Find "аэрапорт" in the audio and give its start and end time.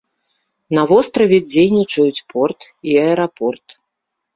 3.07-3.67